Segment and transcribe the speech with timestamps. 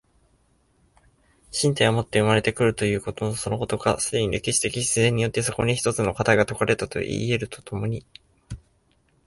[1.51, 8.03] 身体をもって生まれて来るということそのことが、既に歴史的自然によってそこに一つの課題が解かれたといい得ると共に